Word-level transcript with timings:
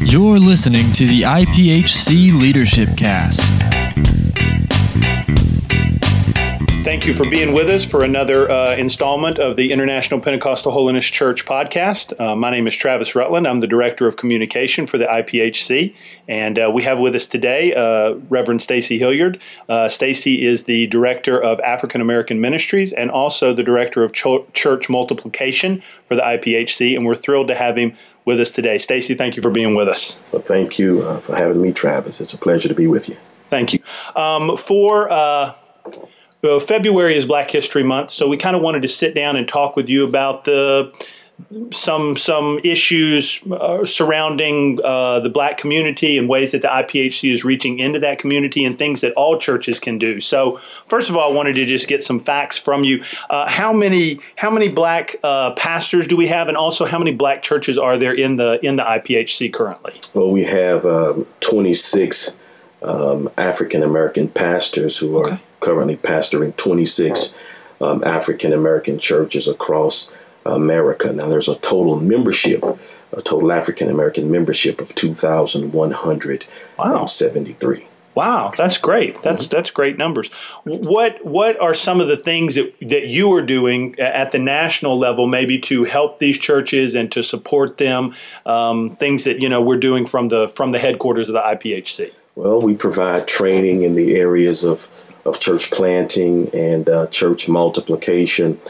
You're 0.00 0.38
listening 0.38 0.92
to 0.92 1.06
the 1.06 1.22
IPHC 1.22 2.38
Leadership 2.38 2.96
Cast. 2.96 3.83
Thank 6.84 7.06
you 7.06 7.14
for 7.14 7.26
being 7.26 7.54
with 7.54 7.70
us 7.70 7.82
for 7.82 8.04
another 8.04 8.50
uh, 8.50 8.76
installment 8.76 9.38
of 9.38 9.56
the 9.56 9.72
International 9.72 10.20
Pentecostal 10.20 10.70
Holiness 10.70 11.06
Church 11.06 11.46
podcast. 11.46 12.12
Uh, 12.20 12.36
my 12.36 12.50
name 12.50 12.66
is 12.66 12.76
Travis 12.76 13.14
Rutland. 13.14 13.48
I'm 13.48 13.60
the 13.60 13.66
Director 13.66 14.06
of 14.06 14.18
Communication 14.18 14.86
for 14.86 14.98
the 14.98 15.06
IPHC. 15.06 15.94
And 16.28 16.58
uh, 16.58 16.70
we 16.70 16.82
have 16.82 16.98
with 16.98 17.14
us 17.14 17.26
today 17.26 17.72
uh, 17.72 18.16
Reverend 18.28 18.60
Stacy 18.60 18.98
Hilliard. 18.98 19.40
Uh, 19.66 19.88
Stacy 19.88 20.44
is 20.46 20.64
the 20.64 20.86
Director 20.88 21.42
of 21.42 21.58
African 21.60 22.02
American 22.02 22.38
Ministries 22.38 22.92
and 22.92 23.10
also 23.10 23.54
the 23.54 23.62
Director 23.62 24.04
of 24.04 24.12
Ch- 24.12 24.52
Church 24.52 24.90
Multiplication 24.90 25.82
for 26.06 26.16
the 26.16 26.22
IPHC. 26.22 26.94
And 26.94 27.06
we're 27.06 27.14
thrilled 27.14 27.48
to 27.48 27.54
have 27.54 27.78
him 27.78 27.96
with 28.26 28.38
us 28.38 28.50
today. 28.50 28.76
Stacy, 28.76 29.14
thank 29.14 29.36
you 29.36 29.42
for 29.42 29.50
being 29.50 29.74
with 29.74 29.88
us. 29.88 30.20
Well, 30.32 30.42
thank 30.42 30.78
you 30.78 31.00
uh, 31.00 31.18
for 31.20 31.34
having 31.34 31.62
me, 31.62 31.72
Travis. 31.72 32.20
It's 32.20 32.34
a 32.34 32.38
pleasure 32.38 32.68
to 32.68 32.74
be 32.74 32.86
with 32.86 33.08
you. 33.08 33.16
Thank 33.48 33.72
you. 33.72 33.78
Um, 34.14 34.58
for 34.58 35.10
uh, 35.10 35.54
well, 36.44 36.60
February 36.60 37.16
is 37.16 37.24
Black 37.24 37.50
History 37.50 37.82
Month, 37.82 38.10
so 38.10 38.28
we 38.28 38.36
kind 38.36 38.54
of 38.54 38.60
wanted 38.60 38.82
to 38.82 38.88
sit 38.88 39.14
down 39.14 39.34
and 39.36 39.48
talk 39.48 39.76
with 39.76 39.88
you 39.88 40.06
about 40.06 40.44
the 40.44 40.92
some 41.72 42.18
some 42.18 42.60
issues 42.62 43.40
uh, 43.50 43.86
surrounding 43.86 44.78
uh, 44.84 45.20
the 45.20 45.30
black 45.30 45.56
community 45.56 46.18
and 46.18 46.28
ways 46.28 46.52
that 46.52 46.60
the 46.60 46.68
IPHC 46.68 47.32
is 47.32 47.44
reaching 47.44 47.78
into 47.78 47.98
that 47.98 48.18
community 48.18 48.62
and 48.62 48.78
things 48.78 49.00
that 49.00 49.14
all 49.14 49.38
churches 49.38 49.80
can 49.80 49.98
do. 49.98 50.20
So, 50.20 50.60
first 50.86 51.08
of 51.08 51.16
all, 51.16 51.32
I 51.32 51.34
wanted 51.34 51.54
to 51.54 51.64
just 51.64 51.88
get 51.88 52.04
some 52.04 52.20
facts 52.20 52.58
from 52.58 52.84
you. 52.84 53.02
Uh, 53.30 53.48
how 53.48 53.72
many 53.72 54.20
how 54.36 54.50
many 54.50 54.68
black 54.68 55.16
uh, 55.22 55.52
pastors 55.54 56.06
do 56.06 56.14
we 56.14 56.26
have, 56.26 56.48
and 56.48 56.58
also 56.58 56.84
how 56.84 56.98
many 56.98 57.12
black 57.12 57.42
churches 57.42 57.78
are 57.78 57.96
there 57.96 58.14
in 58.14 58.36
the 58.36 58.60
in 58.62 58.76
the 58.76 58.84
IPHC 58.84 59.50
currently? 59.50 59.98
Well, 60.12 60.30
we 60.30 60.44
have 60.44 60.84
um, 60.84 61.26
26 61.40 62.36
um, 62.82 63.30
African 63.38 63.82
American 63.82 64.28
pastors 64.28 64.98
who 64.98 65.16
are 65.18 65.28
okay. 65.28 65.40
Currently 65.64 65.96
pastoring 65.96 66.54
26 66.56 67.34
um, 67.80 68.04
African 68.04 68.52
American 68.52 68.98
churches 68.98 69.48
across 69.48 70.10
America. 70.44 71.10
Now, 71.12 71.28
there's 71.28 71.48
a 71.48 71.54
total 71.56 71.98
membership, 71.98 72.62
a 72.62 72.76
total 73.22 73.50
African 73.50 73.88
American 73.88 74.30
membership 74.30 74.78
of 74.80 74.94
2,173. 74.94 77.78
Wow. 77.78 77.88
Wow, 78.14 78.52
that's 78.56 78.78
great. 78.78 79.20
That's 79.22 79.46
mm-hmm. 79.46 79.56
that's 79.56 79.72
great 79.72 79.98
numbers. 79.98 80.30
What 80.62 81.24
what 81.24 81.60
are 81.60 81.74
some 81.74 82.00
of 82.00 82.06
the 82.06 82.16
things 82.16 82.54
that, 82.54 82.72
that 82.80 83.08
you 83.08 83.32
are 83.32 83.44
doing 83.44 83.98
at 83.98 84.30
the 84.30 84.38
national 84.38 84.96
level, 84.96 85.26
maybe 85.26 85.58
to 85.60 85.82
help 85.82 86.20
these 86.20 86.38
churches 86.38 86.94
and 86.94 87.10
to 87.10 87.24
support 87.24 87.78
them? 87.78 88.14
Um, 88.46 88.94
things 88.94 89.24
that 89.24 89.42
you 89.42 89.48
know 89.48 89.60
we're 89.60 89.80
doing 89.80 90.06
from 90.06 90.28
the 90.28 90.48
from 90.48 90.70
the 90.70 90.78
headquarters 90.78 91.28
of 91.28 91.32
the 91.32 91.40
IPHC. 91.40 92.12
Well, 92.36 92.62
we 92.62 92.76
provide 92.76 93.26
training 93.26 93.82
in 93.82 93.96
the 93.96 94.14
areas 94.14 94.62
of 94.62 94.88
of 95.24 95.40
church 95.40 95.70
planting 95.70 96.50
and 96.54 96.88
uh, 96.88 97.06
church 97.08 97.48
multiplication, 97.48 98.60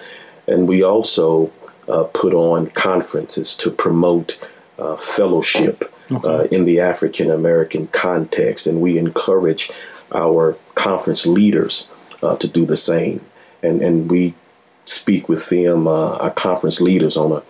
and 0.46 0.68
we 0.68 0.82
also 0.82 1.50
uh, 1.88 2.04
put 2.04 2.34
on 2.34 2.68
conferences 2.68 3.54
to 3.56 3.70
promote 3.70 4.38
uh, 4.78 4.96
fellowship 4.96 5.92
okay. 6.10 6.28
uh, 6.28 6.42
in 6.50 6.64
the 6.64 6.80
African 6.80 7.30
American 7.30 7.86
context, 7.88 8.66
and 8.66 8.80
we 8.80 8.98
encourage 8.98 9.70
our 10.12 10.56
conference 10.74 11.26
leaders 11.26 11.88
uh, 12.22 12.36
to 12.36 12.48
do 12.48 12.64
the 12.64 12.76
same. 12.76 13.20
And 13.62 13.82
and 13.82 14.10
we 14.10 14.34
speak 14.84 15.28
with 15.28 15.48
them, 15.48 15.86
uh, 15.86 16.16
our 16.18 16.30
conference 16.30 16.80
leaders, 16.80 17.16
on 17.16 17.32
a, 17.32 17.42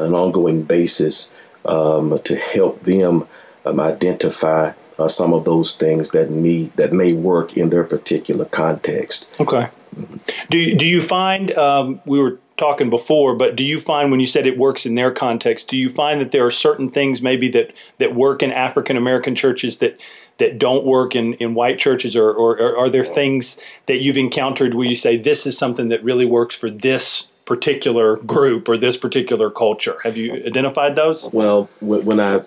an 0.00 0.14
ongoing 0.14 0.62
basis 0.62 1.30
um, 1.64 2.18
to 2.24 2.36
help 2.36 2.80
them 2.80 3.26
um, 3.64 3.80
identify 3.80 4.72
uh, 4.98 5.08
some 5.08 5.32
of 5.32 5.44
those 5.44 5.76
things 5.76 6.10
that 6.10 6.30
me 6.30 6.70
that 6.76 6.92
may 6.92 7.12
work 7.12 7.56
in 7.56 7.70
their 7.70 7.84
particular 7.84 8.44
context. 8.44 9.26
Okay. 9.40 9.68
Mm-hmm. 9.96 10.16
Do 10.48 10.58
you, 10.58 10.76
do 10.76 10.86
you 10.86 11.00
find 11.02 11.52
um, 11.52 12.00
we 12.06 12.18
were 12.18 12.38
talking 12.56 12.90
before, 12.90 13.34
but 13.34 13.56
do 13.56 13.64
you 13.64 13.80
find 13.80 14.10
when 14.10 14.20
you 14.20 14.26
said 14.26 14.46
it 14.46 14.56
works 14.56 14.86
in 14.86 14.94
their 14.94 15.10
context, 15.10 15.68
do 15.68 15.76
you 15.76 15.88
find 15.88 16.20
that 16.20 16.32
there 16.32 16.46
are 16.46 16.50
certain 16.50 16.90
things 16.90 17.20
maybe 17.20 17.48
that 17.48 17.72
that 17.98 18.14
work 18.14 18.42
in 18.42 18.52
African 18.52 18.96
American 18.96 19.34
churches 19.34 19.78
that 19.78 20.00
that 20.38 20.58
don't 20.58 20.84
work 20.84 21.14
in, 21.14 21.34
in 21.34 21.54
white 21.54 21.78
churches, 21.78 22.16
or, 22.16 22.30
or, 22.30 22.58
or 22.58 22.76
are 22.76 22.88
there 22.88 23.04
things 23.04 23.60
that 23.86 23.98
you've 23.98 24.16
encountered 24.16 24.74
where 24.74 24.86
you 24.86 24.96
say 24.96 25.16
this 25.16 25.46
is 25.46 25.56
something 25.58 25.88
that 25.88 26.02
really 26.02 26.24
works 26.24 26.56
for 26.56 26.70
this 26.70 27.30
particular 27.44 28.16
group 28.16 28.68
or 28.68 28.76
this 28.76 28.96
particular 28.96 29.50
culture? 29.50 29.98
Have 30.04 30.16
you 30.16 30.34
identified 30.46 30.96
those? 30.96 31.30
Well, 31.32 31.68
when 31.80 32.18
I 32.18 32.42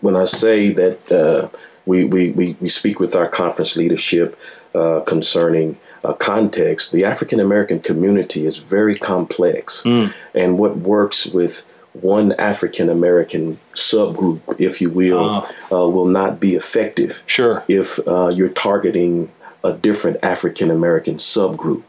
when 0.00 0.16
I 0.16 0.24
say 0.24 0.70
that 0.72 1.12
uh, 1.12 1.48
we, 1.86 2.04
we, 2.04 2.30
we, 2.30 2.56
we 2.60 2.68
speak 2.68 3.00
with 3.00 3.14
our 3.14 3.28
conference 3.28 3.76
leadership 3.76 4.38
uh, 4.74 5.00
concerning 5.00 5.78
uh, 6.04 6.12
context, 6.12 6.92
the 6.92 7.04
African 7.04 7.40
American 7.40 7.80
community 7.80 8.46
is 8.46 8.58
very 8.58 8.94
complex. 8.94 9.82
Mm. 9.82 10.14
And 10.34 10.58
what 10.58 10.76
works 10.76 11.26
with 11.26 11.66
one 11.92 12.32
African 12.32 12.88
American 12.88 13.58
subgroup, 13.74 14.40
if 14.58 14.80
you 14.80 14.90
will, 14.90 15.30
uh-huh. 15.30 15.84
uh, 15.84 15.88
will 15.88 16.06
not 16.06 16.38
be 16.38 16.54
effective. 16.54 17.22
Sure. 17.26 17.64
If 17.68 17.98
uh, 18.06 18.28
you're 18.28 18.50
targeting 18.50 19.32
a 19.64 19.72
different 19.72 20.18
African 20.22 20.70
American 20.70 21.16
subgroup. 21.16 21.82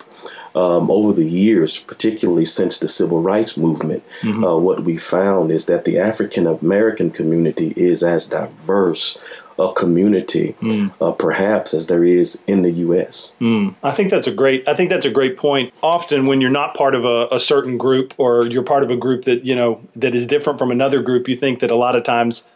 Um, 0.56 0.90
over 0.90 1.14
the 1.14 1.28
years, 1.28 1.78
particularly 1.78 2.46
since 2.46 2.80
the 2.80 2.90
civil 2.90 3.22
rights 3.22 3.56
movement, 3.56 4.04
mm-hmm. 4.22 4.44
uh, 4.44 4.58
what 4.58 4.84
we 4.84 4.98
found 4.98 5.52
is 5.52 5.66
that 5.66 5.86
the 5.86 6.00
African 6.00 6.48
American 6.48 7.12
community 7.12 7.74
is 7.76 8.02
as 8.02 8.26
diverse 8.26 9.20
a 9.60 9.74
community, 9.74 10.56
mm. 10.62 10.92
uh, 11.02 11.12
perhaps 11.12 11.74
as 11.74 11.88
there 11.88 12.04
is 12.04 12.44
in 12.48 12.62
the 12.62 12.72
U.S. 12.72 13.34
Mm. 13.42 13.76
I 13.84 13.92
think 13.92 14.10
that's 14.10 14.28
a 14.28 14.32
great. 14.32 14.68
I 14.68 14.74
think 14.74 14.90
that's 14.90 15.06
a 15.06 15.12
great 15.12 15.38
point. 15.38 15.74
Often, 15.84 16.28
when 16.28 16.40
you're 16.40 16.50
not 16.50 16.76
part 16.76 16.96
of 16.96 17.04
a, 17.04 17.28
a, 17.30 17.40
certain 17.40 17.78
group, 17.78 18.14
or 18.18 18.48
you're 18.48 18.64
part 18.64 18.84
of 18.84 18.92
a 18.92 18.96
group 18.96 19.26
that 19.26 19.44
you 19.44 19.56
know 19.56 19.82
that 19.96 20.16
is 20.16 20.26
different 20.28 20.60
from 20.60 20.72
another 20.72 21.02
group, 21.02 21.28
you 21.28 21.36
think 21.36 21.60
that 21.60 21.72
a 21.72 21.76
lot 21.76 21.96
of 21.96 22.04
times 22.04 22.50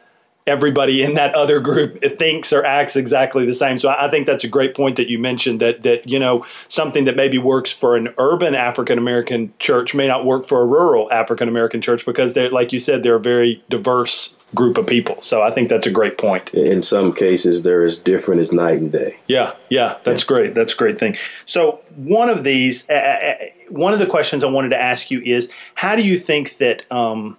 everybody 0.46 1.04
in 1.04 1.14
that 1.14 1.34
other 1.36 1.59
group 1.59 2.02
thinks 2.18 2.52
or 2.52 2.66
acts 2.66 2.96
exactly 2.96 3.46
the 3.46 3.54
same. 3.54 3.78
So 3.78 3.90
I 3.90 4.09
think 4.09 4.28
that's 4.28 4.44
a 4.44 4.48
great 4.48 4.76
point 4.76 4.98
that 4.98 5.09
you 5.09 5.18
mentioned 5.20 5.59
that 5.62 5.84
that 5.84 6.09
you 6.09 6.20
know 6.20 6.46
something 6.68 7.06
that 7.06 7.16
maybe 7.16 7.38
works 7.38 7.72
for 7.72 7.96
an 7.96 8.14
urban 8.18 8.56
African 8.56 8.98
American 8.98 9.53
church 9.59 9.96
may 9.96 10.08
not 10.08 10.26
work 10.26 10.46
for 10.46 10.62
a 10.62 10.66
rural 10.66 11.12
African 11.12 11.48
American 11.48 11.82
church 11.82 12.06
because 12.06 12.34
they're 12.34 12.50
like 12.50 12.74
you 12.74 12.80
said 12.80 13.03
they're 13.03 13.16
a 13.16 13.20
very 13.20 13.64
diverse 13.70 14.36
group 14.53 14.78
of 14.78 14.86
people. 14.86 15.20
So 15.22 15.42
I 15.42 15.50
think 15.50 15.70
that's 15.70 15.88
a 15.88 15.92
great 15.92 16.18
point. 16.18 16.53
In 16.53 16.84
some 16.84 17.14
cases 17.14 17.64
they're 17.64 17.84
as 17.84 17.98
different 17.98 18.42
as 18.42 18.52
night 18.52 18.78
and 18.78 18.92
day. 18.92 19.18
Yeah, 19.28 19.53
yeah, 19.70 19.98
that's 20.03 20.24
yeah. 20.24 20.28
great. 20.28 20.56
That's 20.56 20.74
a 20.74 20.78
great 20.78 21.00
thing. 21.00 21.16
So 21.46 21.80
one 21.96 22.30
of 22.30 22.44
these 22.44 22.90
uh, 22.90 23.36
one 23.70 23.94
of 23.94 24.00
the 24.00 24.06
questions 24.06 24.44
I 24.44 24.48
wanted 24.48 24.70
to 24.70 24.82
ask 24.82 25.09
you 25.09 25.22
is 25.22 25.52
how 25.76 25.96
do 25.96 26.03
you 26.03 26.18
think 26.18 26.58
that 26.58 26.90
um, 26.92 27.38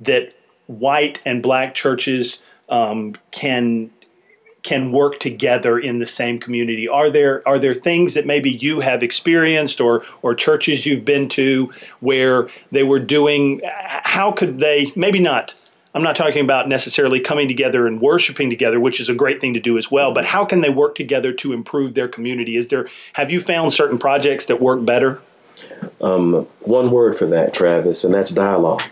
that 0.00 0.34
white 0.66 1.22
and 1.24 1.42
black 1.42 1.74
churches 1.74 2.42
um, 2.68 3.16
can 3.30 3.90
can 4.62 4.92
work 4.92 5.18
together 5.18 5.78
in 5.78 5.98
the 5.98 6.06
same 6.06 6.38
community? 6.38 6.88
Are 6.88 7.10
there 7.10 7.46
are 7.46 7.58
there 7.58 7.74
things 7.74 8.14
that 8.14 8.26
maybe 8.26 8.50
you 8.50 8.80
have 8.80 9.02
experienced 9.02 9.80
or 9.80 10.04
or 10.22 10.34
churches 10.34 10.86
you've 10.86 11.04
been 11.04 11.28
to 11.30 11.72
where 12.00 12.48
they 12.70 12.82
were 12.82 13.00
doing? 13.00 13.60
How 13.64 14.32
could 14.32 14.60
they? 14.60 14.92
Maybe 14.94 15.18
not. 15.18 15.58
I'm 15.94 16.02
not 16.02 16.16
talking 16.16 16.42
about 16.42 16.68
necessarily 16.68 17.20
coming 17.20 17.48
together 17.48 17.86
and 17.86 18.00
worshiping 18.00 18.48
together, 18.48 18.80
which 18.80 18.98
is 18.98 19.10
a 19.10 19.14
great 19.14 19.42
thing 19.42 19.52
to 19.52 19.60
do 19.60 19.76
as 19.76 19.90
well. 19.90 20.14
But 20.14 20.24
how 20.24 20.46
can 20.46 20.62
they 20.62 20.70
work 20.70 20.94
together 20.94 21.34
to 21.34 21.52
improve 21.52 21.92
their 21.92 22.08
community? 22.08 22.56
Is 22.56 22.68
there 22.68 22.88
have 23.14 23.30
you 23.30 23.40
found 23.40 23.74
certain 23.74 23.98
projects 23.98 24.46
that 24.46 24.60
work 24.60 24.84
better? 24.84 25.20
Um, 26.00 26.46
one 26.60 26.90
word 26.90 27.14
for 27.14 27.26
that, 27.26 27.52
Travis, 27.52 28.04
and 28.04 28.14
that's 28.14 28.30
dialogue. 28.30 28.82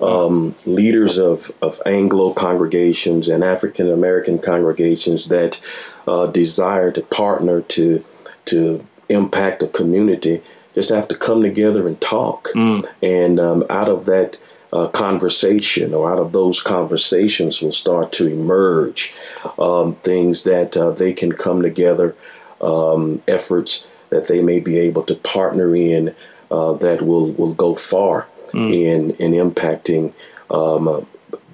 Um, 0.00 0.54
leaders 0.64 1.18
of, 1.18 1.50
of 1.62 1.80
Anglo 1.86 2.32
congregations 2.32 3.28
and 3.28 3.42
African 3.42 3.90
American 3.90 4.38
congregations 4.38 5.26
that 5.26 5.60
uh, 6.06 6.26
desire 6.26 6.90
to 6.92 7.02
partner 7.02 7.60
to 7.60 8.04
to 8.46 8.86
impact 9.08 9.62
a 9.62 9.68
community 9.68 10.42
just 10.76 10.90
have 10.90 11.08
to 11.08 11.16
come 11.16 11.40
together 11.42 11.88
and 11.88 11.98
talk. 12.00 12.48
Mm. 12.54 12.86
And 13.02 13.40
um, 13.40 13.64
out 13.70 13.88
of 13.88 14.04
that 14.04 14.36
uh, 14.72 14.88
conversation 14.88 15.94
or 15.94 16.12
out 16.12 16.18
of 16.18 16.32
those 16.32 16.60
conversations 16.60 17.62
will 17.62 17.72
start 17.72 18.12
to 18.12 18.26
emerge 18.26 19.14
um, 19.58 19.94
things 19.96 20.42
that 20.42 20.76
uh, 20.76 20.90
they 20.90 21.14
can 21.14 21.32
come 21.32 21.62
together, 21.62 22.14
um, 22.60 23.22
efforts 23.26 23.86
that 24.10 24.28
they 24.28 24.42
may 24.42 24.60
be 24.60 24.78
able 24.78 25.02
to 25.04 25.14
partner 25.14 25.74
in 25.74 26.14
uh, 26.50 26.74
that 26.74 27.00
will, 27.00 27.32
will 27.32 27.54
go 27.54 27.74
far 27.74 28.28
mm. 28.56 28.74
in, 28.74 29.10
in 29.12 29.32
impacting 29.32 30.12
um, 30.50 31.06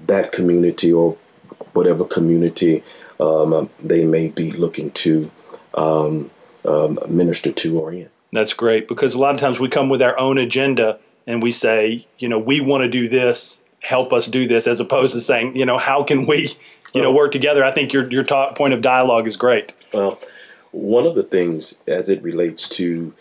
that 0.06 0.32
community 0.32 0.92
or 0.92 1.16
whatever 1.72 2.04
community 2.04 2.82
um, 3.20 3.70
they 3.80 4.04
may 4.04 4.28
be 4.28 4.50
looking 4.50 4.90
to 4.90 5.30
um, 5.74 6.30
um, 6.64 6.98
minister 7.08 7.52
to 7.52 7.78
or 7.78 7.92
in. 7.92 8.08
That's 8.32 8.54
great 8.54 8.88
because 8.88 9.14
a 9.14 9.18
lot 9.18 9.34
of 9.34 9.40
times 9.40 9.60
we 9.60 9.68
come 9.68 9.88
with 9.88 10.00
our 10.00 10.18
own 10.18 10.38
agenda 10.38 10.98
and 11.26 11.42
we 11.42 11.52
say, 11.52 12.06
you 12.18 12.28
know, 12.28 12.38
we 12.38 12.60
want 12.60 12.82
to 12.82 12.88
do 12.88 13.08
this, 13.08 13.62
help 13.80 14.12
us 14.12 14.26
do 14.26 14.46
this, 14.46 14.66
as 14.66 14.80
opposed 14.80 15.12
to 15.14 15.20
saying, 15.20 15.56
you 15.56 15.66
know, 15.66 15.78
how 15.78 16.02
can 16.02 16.26
we, 16.26 16.56
you 16.94 17.02
know, 17.02 17.12
work 17.12 17.32
together? 17.32 17.62
I 17.64 17.72
think 17.72 17.92
your 17.92 18.10
your 18.10 18.24
ta- 18.24 18.54
point 18.54 18.74
of 18.74 18.80
dialogue 18.80 19.28
is 19.28 19.36
great. 19.36 19.74
Well, 19.92 20.18
one 20.72 21.06
of 21.06 21.14
the 21.14 21.22
things 21.22 21.78
as 21.86 22.08
it 22.08 22.22
relates 22.22 22.68
to 22.70 23.12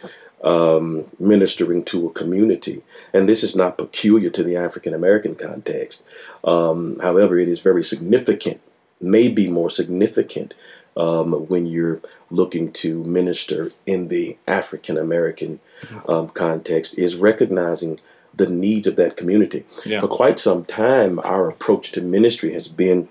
um, 0.44 1.06
ministering 1.20 1.84
to 1.86 2.08
a 2.08 2.12
community, 2.12 2.82
and 3.14 3.28
this 3.28 3.44
is 3.44 3.56
not 3.56 3.78
peculiar 3.78 4.30
to 4.32 4.44
the 4.44 4.56
African 4.56 4.94
American 4.94 5.36
context. 5.36 6.04
Um, 6.44 7.00
however, 7.00 7.38
it 7.40 7.48
is 7.48 7.60
very 7.60 7.84
significant, 7.84 8.62
maybe 9.00 9.50
more 9.50 9.70
significant 9.70 10.54
um, 10.98 11.34
when 11.48 11.66
you're 11.66 12.02
looking 12.30 12.72
to 12.74 13.04
minister 13.04 13.72
in 13.86 14.08
the 14.08 14.38
African 14.48 14.98
American 14.98 15.60
um, 16.08 16.30
context, 16.30 16.98
is 16.98 17.16
recognizing 17.16 18.00
the 18.34 18.50
needs 18.50 18.88
of 18.88 18.96
that 18.96 19.18
community. 19.18 19.66
Yeah. 19.86 20.02
For 20.02 20.08
quite 20.08 20.40
some 20.40 20.66
time, 20.66 21.20
our 21.20 21.50
approach 21.50 21.92
to 21.94 22.02
ministry 22.02 22.54
has 22.54 22.68
been 22.68 23.10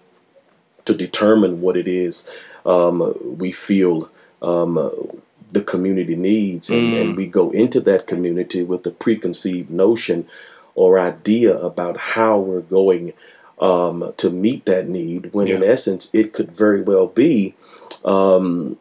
to 0.86 0.94
determine 0.94 1.60
what 1.60 1.76
it 1.76 1.86
is 1.86 2.28
um, 2.64 3.14
we 3.38 3.52
feel 3.52 4.10
um, 4.42 5.22
the 5.52 5.62
community 5.62 6.16
needs, 6.16 6.70
and, 6.70 6.94
and 6.94 7.16
we 7.16 7.26
go 7.26 7.50
into 7.50 7.80
that 7.80 8.06
community 8.06 8.62
with 8.62 8.86
a 8.86 8.90
preconceived 8.90 9.70
notion 9.70 10.26
or 10.74 10.98
idea 10.98 11.56
about 11.58 11.96
how 11.98 12.38
we're 12.38 12.60
going 12.60 13.12
um, 13.60 14.12
to 14.16 14.30
meet 14.30 14.64
that 14.66 14.88
need. 14.88 15.32
When 15.34 15.48
in 15.48 15.62
essence, 15.62 16.08
it 16.12 16.32
could 16.32 16.52
very 16.52 16.82
well 16.82 17.06
be 17.06 17.54
um, 18.04 18.78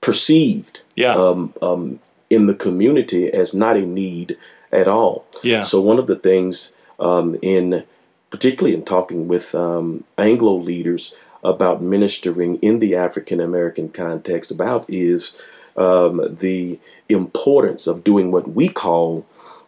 perceived 0.00 0.80
Yeah. 0.96 1.14
um, 1.14 1.54
um, 1.62 2.00
in 2.30 2.46
the 2.46 2.54
community 2.54 3.32
as 3.32 3.54
not 3.54 3.76
a 3.76 3.86
need 3.86 4.36
at 4.70 4.88
all. 4.88 5.24
Yeah. 5.42 5.62
So 5.62 5.80
one 5.80 5.98
of 5.98 6.06
the 6.06 6.16
things 6.16 6.72
um, 6.98 7.36
in 7.42 7.84
particularly 8.30 8.74
in 8.74 8.84
talking 8.84 9.28
with 9.28 9.54
um, 9.54 10.04
Anglo 10.16 10.54
leaders 10.54 11.14
about 11.44 11.82
ministering 11.82 12.56
in 12.56 12.78
the 12.78 12.94
African 12.96 13.40
American 13.40 13.88
context 13.90 14.50
about 14.50 14.84
is 14.88 15.34
um, 15.76 16.36
the 16.40 16.78
importance 17.08 17.86
of 17.86 18.04
doing 18.04 18.30
what 18.32 18.48
we 18.54 18.68
call 18.68 19.26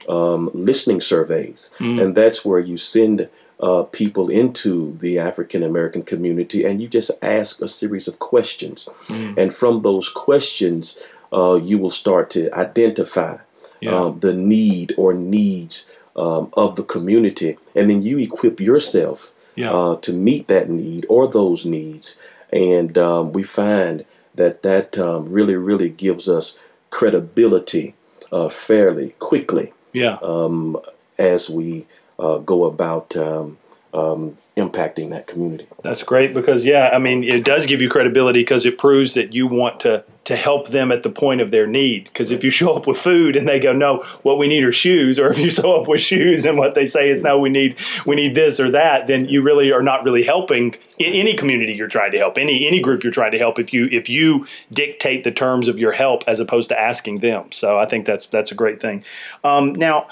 um, 0.08 0.50
listening 0.52 1.00
surveys, 1.00 1.70
and 1.80 2.14
that's 2.14 2.44
where 2.44 2.60
you 2.60 2.76
send 2.76 3.28
uh, 3.60 3.82
people 3.84 4.28
into 4.28 4.96
the 4.98 5.18
African 5.18 5.62
American 5.62 6.02
community 6.02 6.64
and 6.64 6.80
you 6.82 6.88
just 6.88 7.10
ask 7.22 7.62
a 7.62 7.68
series 7.68 8.06
of 8.08 8.18
questions, 8.18 8.88
and 9.08 9.54
from 9.54 9.82
those 9.82 10.08
questions, 10.10 10.98
uh, 11.32 11.54
you 11.54 11.78
will 11.78 11.90
start 11.90 12.30
to 12.30 12.50
identify 12.52 13.36
Yeah. 13.80 13.96
um, 14.00 14.20
the 14.20 14.34
need 14.34 14.94
or 14.96 15.12
needs 15.14 15.84
um, 16.16 16.48
of 16.52 16.76
the 16.76 16.82
community, 16.84 17.56
and 17.74 17.88
then 17.90 18.02
you 18.02 18.18
equip 18.18 18.60
yourself 18.60 19.32
Yeah. 19.56 19.72
uh, 19.76 19.96
to 20.06 20.12
meet 20.12 20.46
that 20.48 20.68
need 20.68 21.06
or 21.08 21.26
those 21.28 21.64
needs. 21.68 22.18
And 22.52 22.96
um, 22.98 23.32
we 23.32 23.42
find 23.42 24.04
that 24.34 24.62
that 24.62 24.98
um, 24.98 25.31
really, 25.31 25.56
really 25.56 25.88
gives 25.88 26.28
us 26.28 26.58
credibility 26.90 27.94
uh, 28.32 28.48
fairly 28.48 29.10
quickly 29.19 29.72
yeah. 29.92 30.19
um, 30.22 30.76
as 31.19 31.48
we 31.48 31.86
uh, 32.19 32.38
go 32.38 32.64
about 32.64 33.16
um, 33.16 33.58
um, 33.92 34.36
impacting 34.56 35.10
that 35.10 35.26
community. 35.26 35.66
That's 35.82 36.02
great 36.02 36.34
because 36.34 36.64
yeah, 36.64 36.90
I 36.92 36.98
mean 36.98 37.25
it 37.25 37.44
does 37.44 37.66
give 37.66 37.81
you 37.81 37.88
credibility 37.88 38.40
because 38.40 38.66
it 38.66 38.78
proves 38.78 39.14
that 39.14 39.32
you 39.32 39.46
want 39.46 39.81
to 39.81 40.04
to 40.24 40.36
help 40.36 40.68
them 40.68 40.90
at 40.90 41.02
the 41.02 41.10
point 41.10 41.40
of 41.40 41.50
their 41.50 41.66
need. 41.66 42.04
Because 42.04 42.30
if 42.30 42.42
you 42.42 42.50
show 42.50 42.74
up 42.74 42.86
with 42.86 42.96
food 42.96 43.36
and 43.36 43.46
they 43.46 43.60
go, 43.60 43.72
no, 43.72 43.98
what 44.22 44.38
we 44.38 44.48
need 44.48 44.64
are 44.64 44.72
shoes, 44.72 45.18
or 45.18 45.28
if 45.28 45.38
you 45.38 45.50
show 45.50 45.80
up 45.80 45.86
with 45.86 46.00
shoes 46.00 46.44
and 46.44 46.56
what 46.56 46.74
they 46.74 46.86
say 46.86 47.10
is 47.10 47.22
no, 47.22 47.38
we 47.38 47.50
need 47.50 47.78
we 48.06 48.16
need 48.16 48.34
this 48.34 48.58
or 48.58 48.70
that, 48.70 49.06
then 49.06 49.26
you 49.26 49.42
really 49.42 49.70
are 49.70 49.82
not 49.82 50.02
really 50.04 50.22
helping 50.22 50.74
in 50.98 51.12
any 51.12 51.34
community 51.34 51.74
you're 51.74 51.88
trying 51.88 52.12
to 52.12 52.18
help, 52.18 52.38
any 52.38 52.66
any 52.66 52.80
group 52.80 53.04
you're 53.04 53.12
trying 53.12 53.32
to 53.32 53.38
help. 53.38 53.58
If 53.58 53.72
you 53.72 53.88
if 53.92 54.08
you 54.08 54.46
dictate 54.72 55.24
the 55.24 55.32
terms 55.32 55.68
of 55.68 55.78
your 55.78 55.92
help 55.92 56.24
as 56.26 56.40
opposed 56.40 56.70
to 56.70 56.80
asking 56.80 57.18
them, 57.18 57.52
so 57.52 57.78
I 57.78 57.86
think 57.86 58.06
that's 58.06 58.28
that's 58.28 58.50
a 58.50 58.54
great 58.54 58.80
thing. 58.80 59.04
Um, 59.42 59.74
now, 59.74 60.08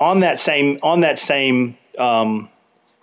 on 0.00 0.20
that 0.20 0.40
same 0.40 0.78
on 0.82 1.00
that 1.00 1.18
same 1.18 1.78
um, 1.96 2.48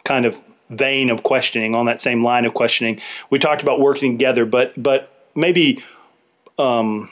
kind 0.04 0.26
of 0.26 0.38
vein 0.70 1.10
of 1.10 1.24
questioning, 1.24 1.76
on 1.76 1.86
that 1.86 2.02
same 2.02 2.24
line 2.24 2.46
of 2.46 2.54
questioning, 2.54 3.00
we 3.30 3.40
talked 3.40 3.62
about 3.62 3.80
working 3.80 4.18
together, 4.18 4.46
but 4.46 4.74
but 4.82 5.12
maybe 5.36 5.82
um, 6.62 7.10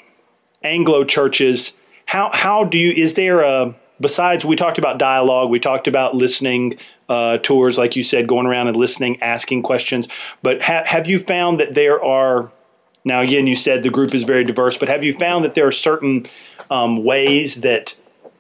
Anglo 0.63 1.03
churches, 1.03 1.77
how 2.05 2.29
how 2.33 2.63
do 2.63 2.77
you 2.77 2.91
is 2.91 3.15
there 3.15 3.41
a 3.41 3.75
besides 3.99 4.45
we 4.45 4.55
talked 4.55 4.77
about 4.77 4.97
dialogue, 4.97 5.49
we 5.49 5.59
talked 5.59 5.87
about 5.87 6.15
listening 6.15 6.77
uh, 7.09 7.37
tours, 7.39 7.77
like 7.77 7.95
you 7.95 8.03
said, 8.03 8.27
going 8.27 8.45
around 8.45 8.67
and 8.67 8.77
listening, 8.77 9.21
asking 9.21 9.63
questions, 9.63 10.07
but 10.43 10.61
ha- 10.61 10.83
have 10.85 11.07
you 11.07 11.19
found 11.19 11.59
that 11.59 11.73
there 11.73 12.03
are 12.03 12.51
now 13.03 13.21
again 13.21 13.47
you 13.47 13.55
said 13.55 13.83
the 13.83 13.89
group 13.89 14.13
is 14.13 14.23
very 14.23 14.43
diverse, 14.43 14.77
but 14.77 14.87
have 14.87 15.03
you 15.03 15.13
found 15.13 15.43
that 15.45 15.55
there 15.55 15.67
are 15.67 15.71
certain 15.71 16.27
um, 16.69 17.03
ways 17.03 17.61
that 17.61 17.97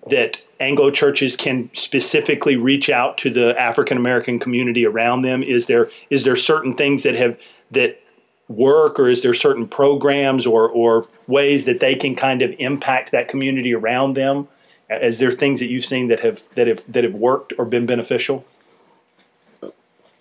that 0.09 0.41
Anglo 0.59 0.91
churches 0.91 1.35
can 1.35 1.69
specifically 1.73 2.55
reach 2.55 2.89
out 2.89 3.17
to 3.19 3.29
the 3.29 3.59
African 3.59 3.97
American 3.97 4.39
community 4.39 4.85
around 4.85 5.21
them? 5.21 5.41
Is 5.41 5.67
there 5.67 5.89
is 6.09 6.23
there 6.23 6.35
certain 6.35 6.75
things 6.75 7.03
that 7.03 7.15
have 7.15 7.37
that 7.71 8.01
work, 8.49 8.99
or 8.99 9.07
is 9.07 9.21
there 9.21 9.33
certain 9.33 9.67
programs 9.67 10.45
or 10.45 10.67
or 10.67 11.07
ways 11.27 11.63
that 11.65 11.79
they 11.79 11.95
can 11.95 12.15
kind 12.15 12.41
of 12.41 12.53
impact 12.59 13.11
that 13.11 13.29
community 13.29 13.73
around 13.73 14.15
them? 14.15 14.49
Is 14.89 15.19
there 15.19 15.31
things 15.31 15.59
that 15.61 15.69
you've 15.69 15.85
seen 15.85 16.09
that 16.09 16.19
have 16.19 16.43
that 16.55 16.67
have 16.67 16.83
that 16.91 17.05
have 17.05 17.13
worked 17.13 17.53
or 17.57 17.63
been 17.65 17.85
beneficial? 17.85 18.45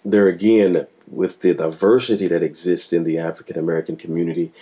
there 0.04 0.26
again, 0.26 0.86
with 1.06 1.40
the 1.40 1.54
diversity 1.54 2.28
that 2.28 2.42
exists 2.42 2.92
in 2.92 3.04
the 3.04 3.19
African 3.19 3.58
American 3.58 3.96
community, 3.96 4.52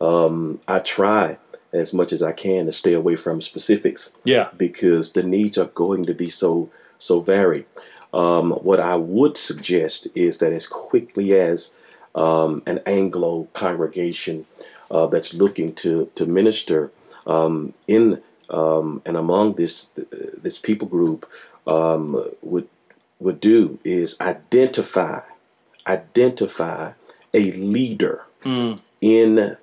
um, 0.00 0.60
I 0.68 0.80
try 0.80 1.38
as 1.72 1.92
much 1.92 2.12
as 2.12 2.22
I 2.22 2.32
can 2.32 2.66
to 2.66 2.72
stay 2.72 2.92
away 2.92 3.16
from 3.16 3.40
specifics. 3.40 4.14
Yeah. 4.24 4.48
because 4.56 5.12
the 5.12 5.22
needs 5.22 5.58
are 5.58 5.66
going 5.66 6.06
to 6.06 6.14
be 6.14 6.30
so 6.30 6.70
so 6.98 7.20
varied. 7.20 7.66
Um, 8.12 8.52
what 8.52 8.80
I 8.80 8.96
would 8.96 9.36
suggest 9.36 10.08
is 10.14 10.38
that 10.38 10.52
as 10.52 10.66
quickly 10.66 11.34
as 11.38 11.72
um, 12.16 12.62
an 12.66 12.80
Anglo 12.86 13.48
congregation 13.52 14.46
uh, 14.90 15.06
that's 15.06 15.34
looking 15.34 15.74
to 15.74 16.10
to 16.14 16.26
minister 16.26 16.90
um, 17.26 17.74
in 17.86 18.22
um, 18.50 19.02
and 19.06 19.16
among 19.16 19.54
this 19.54 19.90
this 20.42 20.58
people 20.58 20.88
group 20.88 21.30
um, 21.66 22.30
would 22.42 22.68
would 23.20 23.40
do 23.40 23.78
is 23.84 24.16
identify 24.20 25.20
identify 25.86 26.92
a 27.34 27.52
leader 27.52 28.22
in 29.00 29.56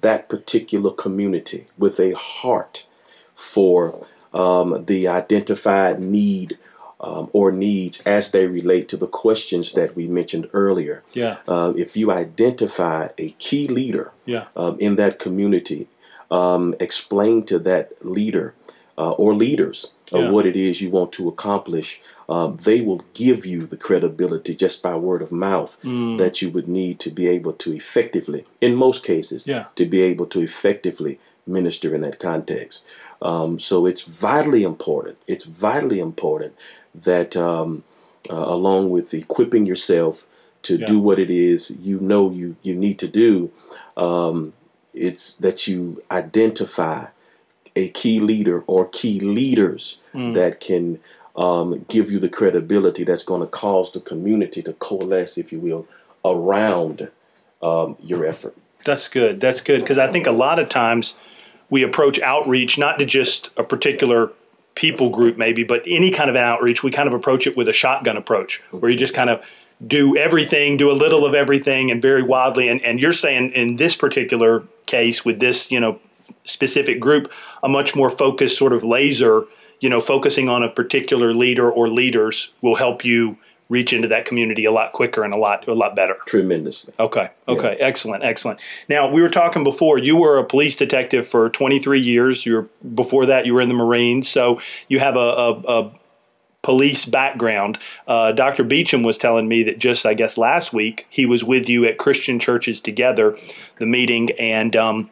that 0.00 0.28
particular 0.28 0.90
community 0.90 1.66
with 1.78 2.00
a 2.00 2.12
heart 2.16 2.86
for 3.34 4.06
um, 4.34 4.84
the 4.86 5.08
identified 5.08 6.00
need 6.00 6.58
um, 7.00 7.28
or 7.32 7.52
needs 7.52 8.00
as 8.06 8.30
they 8.30 8.46
relate 8.46 8.88
to 8.88 8.96
the 8.96 9.06
questions 9.06 9.72
that 9.72 9.94
we 9.96 10.06
mentioned 10.06 10.48
earlier. 10.52 11.02
Yeah. 11.12 11.36
Um, 11.46 11.76
if 11.78 11.96
you 11.96 12.10
identify 12.10 13.08
a 13.18 13.30
key 13.38 13.66
leader 13.68 14.12
Yeah. 14.24 14.44
um, 14.56 14.76
in 14.80 14.96
that 14.96 15.18
community, 15.18 15.88
um, 16.30 16.74
explain 16.80 17.44
to 17.46 17.58
that 17.60 17.92
leader 18.04 18.54
uh, 18.98 19.10
or 19.12 19.34
leaders 19.34 19.92
uh, 20.12 20.18
Yeah. 20.20 20.30
what 20.30 20.46
it 20.46 20.56
is 20.56 20.80
you 20.80 20.88
want 20.90 21.12
to 21.12 21.28
accomplish. 21.28 22.00
Um, 22.28 22.56
they 22.64 22.80
will 22.80 23.02
give 23.12 23.44
you 23.44 23.66
the 23.66 23.76
credibility 23.76 24.54
just 24.54 24.82
by 24.82 24.96
word 24.96 25.20
of 25.22 25.30
mouth 25.30 25.76
Mm. 25.84 26.16
that 26.18 26.40
you 26.40 26.48
would 26.50 26.66
need 26.66 26.98
to 27.00 27.10
be 27.10 27.28
able 27.28 27.52
to 27.52 27.72
effectively, 27.74 28.44
in 28.60 28.74
most 28.74 29.04
cases, 29.04 29.46
Yeah. 29.46 29.64
to 29.74 29.84
be 29.84 30.00
able 30.02 30.26
to 30.26 30.40
effectively 30.40 31.18
minister 31.46 31.94
in 31.94 32.00
that 32.00 32.18
context. 32.18 32.82
Um, 33.22 33.58
so 33.58 33.86
it's 33.86 34.02
vitally 34.02 34.62
important. 34.62 35.18
It's 35.26 35.44
vitally 35.44 36.00
important 36.00 36.54
that, 36.94 37.36
um, 37.36 37.82
uh, 38.30 38.34
along 38.34 38.90
with 38.90 39.14
equipping 39.14 39.66
yourself 39.66 40.26
to 40.62 40.76
Yeah. 40.76 40.86
do 40.86 40.98
what 40.98 41.18
it 41.18 41.30
is 41.30 41.70
you 41.80 42.00
know 42.00 42.30
you 42.30 42.56
you 42.62 42.74
need 42.74 42.98
to 42.98 43.06
do, 43.06 43.50
um, 43.96 44.52
it's 44.92 45.34
that 45.34 45.66
you 45.68 46.02
identify 46.10 47.06
a 47.76 47.88
key 47.88 48.18
leader 48.20 48.64
or 48.66 48.86
key 48.88 49.20
leaders 49.20 50.00
Mm. 50.14 50.34
that 50.34 50.60
can 50.60 50.98
um, 51.36 51.84
give 51.88 52.10
you 52.10 52.18
the 52.18 52.30
credibility 52.30 53.04
that's 53.04 53.22
going 53.22 53.42
to 53.42 53.46
cause 53.46 53.92
the 53.92 54.00
community 54.00 54.62
to 54.62 54.72
coalesce, 54.72 55.36
if 55.36 55.52
you 55.52 55.58
will, 55.60 55.86
around 56.24 57.08
um, 57.62 57.96
your 58.02 58.24
effort. 58.24 58.54
That's 58.86 59.06
good. 59.08 59.38
That's 59.40 59.60
good 59.60 59.80
because 59.80 59.98
I 59.98 60.10
think 60.10 60.26
a 60.26 60.32
lot 60.32 60.58
of 60.58 60.68
times 60.70 61.18
we 61.70 61.82
approach 61.82 62.20
outreach 62.20 62.78
not 62.78 62.98
to 62.98 63.04
just 63.04 63.50
a 63.56 63.64
particular 63.64 64.32
people 64.74 65.10
group, 65.10 65.36
maybe, 65.36 65.64
but 65.64 65.82
any 65.86 66.10
kind 66.10 66.28
of 66.28 66.36
an 66.36 66.44
outreach. 66.44 66.82
We 66.82 66.90
kind 66.90 67.08
of 67.08 67.14
approach 67.14 67.46
it 67.46 67.56
with 67.56 67.68
a 67.68 67.72
shotgun 67.72 68.16
approach, 68.16 68.62
where 68.70 68.90
you 68.90 68.96
just 68.96 69.14
kind 69.14 69.30
of 69.30 69.42
do 69.86 70.16
everything, 70.16 70.76
do 70.76 70.90
a 70.90 70.92
little 70.92 71.24
of 71.24 71.34
everything, 71.34 71.90
and 71.90 72.00
very 72.00 72.22
wildly. 72.22 72.68
And, 72.68 72.80
and 72.82 73.00
you're 73.00 73.12
saying 73.12 73.52
in 73.52 73.76
this 73.76 73.96
particular 73.96 74.64
case 74.86 75.24
with 75.24 75.40
this, 75.40 75.70
you 75.70 75.80
know, 75.80 75.98
specific 76.44 77.00
group, 77.00 77.32
a 77.62 77.68
much 77.68 77.96
more 77.96 78.10
focused 78.10 78.56
sort 78.56 78.72
of 78.72 78.84
laser 78.84 79.44
you 79.80 79.88
know 79.88 80.00
focusing 80.00 80.48
on 80.48 80.62
a 80.62 80.68
particular 80.68 81.34
leader 81.34 81.70
or 81.70 81.88
leaders 81.88 82.52
will 82.62 82.76
help 82.76 83.04
you 83.04 83.36
reach 83.68 83.92
into 83.92 84.08
that 84.08 84.24
community 84.24 84.64
a 84.64 84.72
lot 84.72 84.92
quicker 84.92 85.24
and 85.24 85.34
a 85.34 85.36
lot 85.36 85.66
a 85.66 85.74
lot 85.74 85.96
better. 85.96 86.16
tremendously. 86.26 86.94
Okay. 86.98 87.30
Okay. 87.48 87.76
Excellent. 87.80 88.24
Excellent. 88.24 88.60
Now 88.88 89.10
we 89.10 89.20
were 89.20 89.28
talking 89.28 89.64
before. 89.64 89.98
You 89.98 90.16
were 90.16 90.38
a 90.38 90.44
police 90.44 90.76
detective 90.76 91.26
for 91.26 91.50
23 91.50 92.00
years. 92.00 92.46
You 92.46 92.54
were 92.54 92.68
before 92.94 93.26
that. 93.26 93.46
You 93.46 93.54
were 93.54 93.60
in 93.60 93.68
the 93.68 93.74
Marines, 93.74 94.28
so 94.28 94.60
you 94.88 94.98
have 94.98 95.16
a, 95.16 95.18
a, 95.18 95.52
a 95.52 95.92
police 96.62 97.04
background. 97.06 97.78
Uh, 98.06 98.32
Dr. 98.32 98.64
Beacham 98.64 99.02
was 99.02 99.18
telling 99.18 99.48
me 99.48 99.62
that 99.64 99.78
just 99.78 100.06
I 100.06 100.14
guess 100.14 100.38
last 100.38 100.72
week 100.72 101.06
he 101.10 101.26
was 101.26 101.42
with 101.42 101.68
you 101.68 101.84
at 101.86 101.98
Christian 101.98 102.38
Churches 102.38 102.80
Together, 102.80 103.36
the 103.78 103.86
meeting, 103.86 104.30
and. 104.38 104.74
Um, 104.76 105.10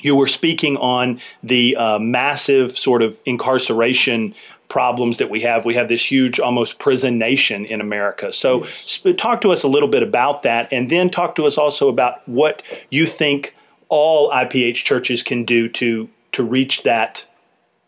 you 0.00 0.14
were 0.14 0.28
speaking 0.28 0.76
on 0.76 1.20
the 1.42 1.74
uh, 1.74 1.98
massive 1.98 2.78
sort 2.78 3.02
of 3.02 3.18
incarceration 3.24 4.32
problems 4.68 5.18
that 5.18 5.30
we 5.30 5.40
have. 5.40 5.64
We 5.64 5.74
have 5.74 5.88
this 5.88 6.10
huge, 6.10 6.38
almost 6.38 6.78
prison 6.78 7.18
nation 7.18 7.64
in 7.64 7.80
America. 7.80 8.32
So, 8.32 8.62
sp- 8.68 9.16
talk 9.16 9.40
to 9.42 9.52
us 9.52 9.62
a 9.62 9.68
little 9.68 9.88
bit 9.88 10.02
about 10.02 10.42
that, 10.42 10.72
and 10.72 10.90
then 10.90 11.10
talk 11.10 11.34
to 11.36 11.46
us 11.46 11.58
also 11.58 11.88
about 11.88 12.26
what 12.28 12.62
you 12.90 13.06
think 13.06 13.54
all 13.88 14.30
IPH 14.30 14.84
churches 14.84 15.22
can 15.22 15.44
do 15.44 15.68
to 15.70 16.08
to 16.32 16.44
reach 16.44 16.82
that 16.82 17.26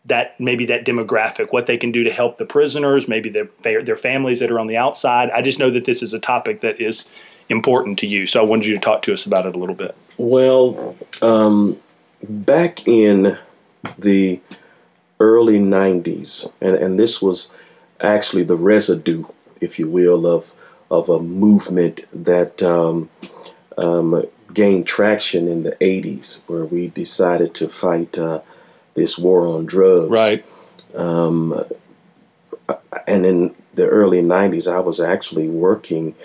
that 0.05 0.39
maybe 0.39 0.65
that 0.65 0.85
demographic, 0.85 1.53
what 1.53 1.67
they 1.67 1.77
can 1.77 1.91
do 1.91 2.03
to 2.03 2.11
help 2.11 2.37
the 2.37 2.45
prisoners, 2.45 3.07
maybe 3.07 3.29
their 3.29 3.83
their 3.83 3.97
families 3.97 4.39
that 4.39 4.51
are 4.51 4.59
on 4.59 4.67
the 4.67 4.77
outside. 4.77 5.29
I 5.31 5.41
just 5.41 5.59
know 5.59 5.69
that 5.71 5.85
this 5.85 6.01
is 6.01 6.13
a 6.13 6.19
topic 6.19 6.61
that 6.61 6.79
is 6.81 7.09
important 7.49 7.99
to 7.99 8.07
you, 8.07 8.25
so 8.25 8.41
I 8.41 8.43
wanted 8.43 8.65
you 8.65 8.75
to 8.75 8.81
talk 8.81 9.03
to 9.03 9.13
us 9.13 9.25
about 9.25 9.45
it 9.45 9.55
a 9.55 9.59
little 9.59 9.75
bit. 9.75 9.95
Well, 10.17 10.95
um, 11.21 11.77
back 12.23 12.87
in 12.87 13.37
the 13.97 14.39
early 15.21 15.59
90s, 15.59 16.51
and, 16.59 16.75
and 16.75 16.99
this 16.99 17.21
was 17.21 17.53
actually 18.01 18.43
the 18.43 18.57
residue, 18.57 19.25
if 19.61 19.77
you 19.77 19.87
will, 19.87 20.25
of, 20.25 20.53
of 20.89 21.09
a 21.09 21.19
movement 21.19 22.01
that 22.11 22.63
um, 22.63 23.09
um, 23.77 24.25
gained 24.53 24.87
traction 24.87 25.47
in 25.47 25.61
the 25.61 25.75
80s, 25.79 26.41
where 26.47 26.65
we 26.65 26.87
decided 26.87 27.53
to 27.55 27.69
fight 27.69 28.17
uh, 28.17 28.41
this 28.95 29.17
war 29.17 29.45
on 29.45 29.67
drugs. 29.67 30.09
Right. 30.09 30.43
Um, 30.95 31.63
and 33.07 33.25
in 33.25 33.55
the 33.75 33.87
early 33.87 34.21
90s, 34.21 34.71
I 34.71 34.79
was 34.79 34.99
actually 34.99 35.47
working 35.47 36.15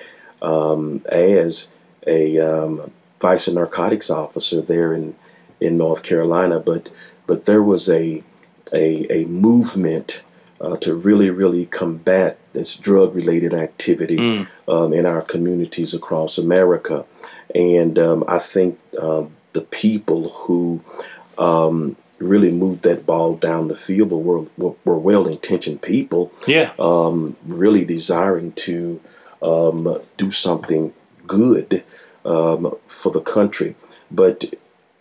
um, 0.40 1.02
as 1.10 1.68
a 2.06 2.38
um, 2.38 2.90
vice 3.20 3.46
narcotics 3.48 4.10
officer 4.10 4.62
there 4.62 4.94
in, 4.94 5.14
in 5.60 5.76
North 5.76 6.02
Carolina. 6.02 6.60
But 6.60 6.88
but 7.26 7.44
there 7.44 7.62
was 7.62 7.88
a 7.88 8.22
a, 8.72 9.06
a 9.12 9.24
movement 9.26 10.22
uh, 10.60 10.76
to 10.78 10.94
really 10.94 11.30
really 11.30 11.66
combat 11.66 12.38
this 12.52 12.74
drug 12.74 13.14
related 13.14 13.52
activity 13.52 14.46
um, 14.68 14.92
in 14.92 15.04
our 15.06 15.20
communities 15.22 15.92
across 15.94 16.38
America, 16.38 17.04
and 17.54 17.98
um, 17.98 18.24
I 18.26 18.38
think 18.38 18.78
um, 19.00 19.34
the 19.52 19.60
people 19.62 20.30
who 20.30 20.82
um, 21.38 21.96
really 22.18 22.50
moved 22.50 22.82
that 22.82 23.04
ball 23.04 23.36
down 23.36 23.68
the 23.68 23.74
field 23.74 24.10
were, 24.10 24.46
were, 24.56 24.74
were 24.86 24.98
well 24.98 25.26
intentioned 25.26 25.82
people 25.82 26.32
Yeah. 26.46 26.72
um, 26.78 27.36
really 27.46 27.84
desiring 27.84 28.52
to 28.52 29.00
um, 29.42 30.00
do 30.16 30.30
something 30.30 30.94
good 31.26 31.84
um, 32.24 32.74
for 32.86 33.12
the 33.12 33.20
country. 33.20 33.76
But 34.10 34.46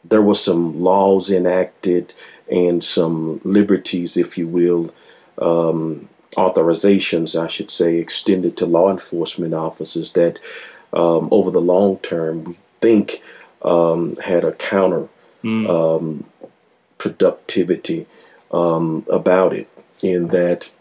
there 0.03 0.21
were 0.21 0.35
some 0.35 0.81
laws 0.81 1.31
enacted 1.31 2.13
and 2.49 2.83
some 2.83 3.41
liberties, 3.43 4.17
if 4.17 4.37
you 4.37 4.47
will, 4.47 4.93
um, 5.37 6.07
authorizations, 6.37 7.39
I 7.41 7.47
should 7.47 7.71
say, 7.71 7.97
extended 7.97 8.55
to 8.57 8.65
law 8.65 8.89
enforcement 8.91 9.53
officers 9.53 10.11
that 10.11 10.39
um, 10.93 11.27
over 11.31 11.49
the 11.51 11.61
long 11.61 11.97
term 11.97 12.43
we 12.43 12.57
think 12.81 13.21
um, 13.61 14.15
had 14.17 14.43
a 14.43 14.51
counter 14.51 15.07
um, 15.69 16.25
productivity 16.97 18.07
um, 18.51 19.05
about 19.11 19.53
it 19.53 19.67
in 20.01 20.27
that 20.29 20.71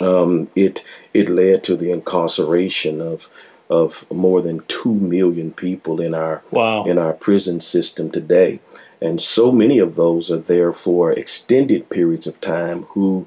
um, 0.00 0.48
it 0.54 0.84
it 1.12 1.28
led 1.28 1.64
to 1.64 1.76
the 1.76 1.90
incarceration 1.90 3.00
of 3.00 3.28
of 3.70 4.08
more 4.10 4.42
than 4.42 4.60
two 4.68 4.92
million 4.94 5.50
people 5.52 6.00
in 6.00 6.14
our 6.14 6.42
Wow. 6.50 6.84
in 6.84 6.98
our 6.98 7.12
prison 7.12 7.60
system 7.60 8.10
today, 8.10 8.60
and 9.04 9.20
so 9.20 9.52
many 9.52 9.78
of 9.78 9.94
those 9.96 10.30
are 10.34 10.38
there 10.52 10.72
for 10.72 11.12
extended 11.12 11.82
periods 11.90 12.26
of 12.26 12.40
time 12.40 12.82
who 12.94 13.26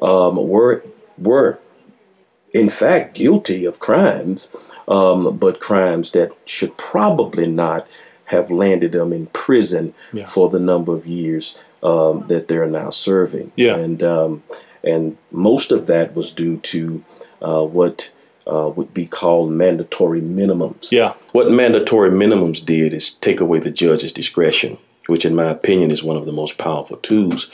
um, 0.00 0.34
were 0.48 0.82
were 1.18 1.58
in 2.52 2.68
fact 2.68 3.14
guilty 3.14 3.64
of 3.64 3.78
crimes, 3.78 4.50
um, 4.88 5.36
but 5.38 5.60
crimes 5.60 6.10
that 6.10 6.30
should 6.44 6.76
probably 6.76 7.46
not 7.46 7.86
have 8.26 8.50
landed 8.50 8.92
them 8.92 9.12
in 9.12 9.26
prison 9.26 9.94
Yeah. 10.12 10.26
for 10.26 10.48
the 10.48 10.58
number 10.58 10.92
of 10.94 11.06
years 11.06 11.56
um, 11.82 12.26
that 12.28 12.48
they're 12.48 12.70
now 12.82 12.90
serving. 12.90 13.52
Yeah. 13.56 13.76
And 13.76 14.02
um, 14.02 14.42
and 14.84 15.16
most 15.30 15.72
of 15.72 15.86
that 15.86 16.14
was 16.16 16.30
due 16.30 16.56
to 16.72 17.02
uh, 17.40 17.62
what 17.64 18.10
uh, 18.46 18.68
would 18.74 18.92
be 18.92 19.06
called 19.06 19.50
mandatory 19.52 20.20
minimums. 20.20 20.90
Yeah. 20.90 21.14
What 21.32 21.50
mandatory 21.50 22.10
minimums 22.10 22.64
did 22.64 22.92
is 22.92 23.14
take 23.14 23.40
away 23.40 23.60
the 23.60 23.70
judge's 23.70 24.12
discretion, 24.12 24.78
which, 25.06 25.24
in 25.24 25.34
my 25.34 25.46
opinion, 25.46 25.90
is 25.90 26.02
one 26.02 26.16
of 26.16 26.26
the 26.26 26.32
most 26.32 26.58
powerful 26.58 26.96
tools 26.98 27.50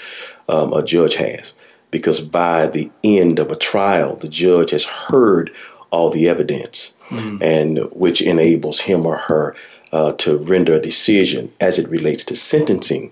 um, 0.49 0.73
a 0.73 0.83
judge 0.83 1.17
has. 1.17 1.55
Because 1.91 2.21
by 2.21 2.67
the 2.67 2.91
end 3.03 3.39
of 3.39 3.51
a 3.51 3.57
trial, 3.57 4.17
the 4.17 4.29
judge 4.29 4.73
has 4.73 4.85
heard 4.85 5.51
all 5.91 6.11
the 6.11 6.29
evidence, 6.29 6.95
and 7.43 7.79
which 7.93 8.21
enables 8.21 8.81
him 8.81 9.07
or 9.07 9.17
her 9.17 9.57
uh, 9.91 10.13
to 10.13 10.37
render 10.37 10.75
a 10.75 10.81
decision 10.81 11.51
as 11.61 11.79
it 11.79 11.89
relates 11.89 12.25
to 12.25 12.37
sentencing 12.37 13.11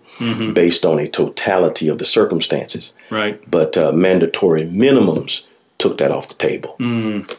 based 0.52 0.84
on 0.84 0.98
a 0.98 1.08
totality 1.08 1.88
of 1.88 1.96
the 1.96 2.04
circumstances. 2.04 2.94
Right. 3.08 3.40
But 3.50 3.78
uh, 3.78 3.92
mandatory 3.92 4.64
minimums 4.64 5.46
took 5.78 5.96
that 5.98 6.10
off 6.10 6.28
the 6.28 6.34
table. 6.34 6.76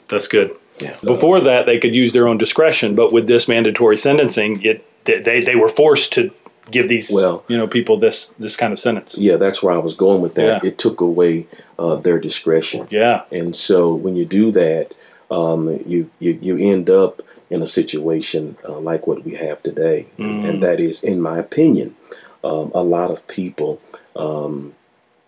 That's 0.10 0.28
good. 0.28 0.56
Yeah. 0.80 0.96
Before 1.04 1.40
that, 1.40 1.68
they 1.68 1.80
could 1.80 1.94
use 1.94 2.14
their 2.14 2.28
own 2.28 2.38
discretion, 2.38 2.96
but 2.96 3.14
with 3.14 3.28
this 3.28 3.48
mandatory 3.48 3.98
sentencing, 3.98 4.62
it 4.64 4.84
they 5.06 5.42
they 5.42 5.56
were 5.56 5.70
forced 5.70 6.14
to 6.14 6.32
give 6.72 6.90
these 6.90 7.12
Well- 7.12 7.44
you 7.48 7.58
know 7.58 7.68
people 7.68 7.98
this 7.98 8.34
this 8.40 8.56
kind 8.56 8.74
of 8.74 8.80
sentence. 8.80 9.18
Yeah, 9.18 9.38
that's 9.38 9.62
where 9.64 9.74
I 9.74 9.80
was 9.80 9.96
going 9.96 10.22
with 10.22 10.36
that. 10.36 10.64
Yeah. 10.64 10.70
It 10.70 10.78
took 10.78 11.02
away 11.02 11.48
uh, 11.80 11.96
their 11.96 12.20
discretion. 12.20 12.88
Yeah. 12.90 13.24
And 13.32 13.56
so 13.56 13.94
when 13.94 14.16
you 14.16 14.26
do 14.26 14.52
that, 14.52 14.94
um, 15.30 15.70
you, 15.86 16.10
you 16.20 16.38
you 16.42 16.58
end 16.58 16.90
up 16.90 17.22
in 17.50 17.62
a 17.62 17.68
situation 17.68 18.58
uh, 18.68 18.80
like 18.80 19.08
what 19.08 19.24
we 19.24 19.36
have 19.36 19.64
today, 19.64 20.08
and 20.18 20.62
that 20.64 20.80
is, 20.80 21.04
in 21.04 21.22
my 21.22 21.38
opinion, 21.38 21.96
um, 22.44 22.72
a 22.74 22.82
lot 22.82 23.10
of 23.12 23.26
people 23.28 23.82
um, 24.16 24.74